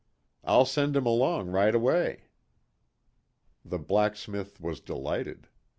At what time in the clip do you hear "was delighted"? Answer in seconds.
4.59-5.47